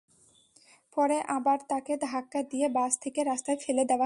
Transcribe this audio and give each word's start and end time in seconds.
পরে 0.97 1.17
আবার 1.27 1.57
তাঁকে 1.67 1.93
ধাক্কা 2.01 2.39
দিয়ে 2.43 2.67
বাস 2.69 2.93
থেকে 2.97 3.19
রাস্তায় 3.23 3.57
ফেলে 3.57 3.83
দেওয়া 3.83 3.89
হয়। 3.89 3.99